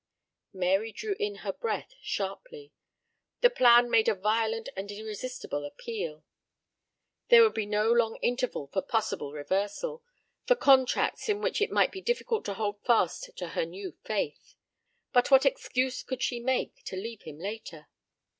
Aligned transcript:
Mary 0.51 0.91
drew 0.91 1.15
in 1.19 1.35
her 1.45 1.53
breath 1.53 1.93
sharply. 2.01 2.73
The 3.41 3.51
plan 3.51 3.87
made 3.91 4.07
a 4.09 4.15
violent 4.15 4.67
and 4.75 4.91
irresistible 4.91 5.63
appeal. 5.63 6.25
There 7.27 7.43
would 7.43 7.53
be 7.53 7.67
no 7.67 7.91
long 7.91 8.15
interval 8.15 8.65
for 8.65 8.81
possible 8.81 9.31
reversal, 9.31 10.01
for 10.47 10.55
contacts 10.55 11.29
in 11.29 11.39
which 11.39 11.61
it 11.61 11.69
might 11.69 11.91
be 11.91 12.01
difficult 12.01 12.45
to 12.45 12.55
hold 12.55 12.81
fast 12.81 13.29
to 13.35 13.49
her 13.49 13.63
new 13.63 13.91
faith. 14.03 14.55
But 15.13 15.29
what 15.29 15.45
excuse 15.45 16.01
could 16.01 16.23
she 16.23 16.39
make 16.39 16.83
to 16.85 16.95
leave 16.95 17.21
him 17.21 17.37
later? 17.37 17.87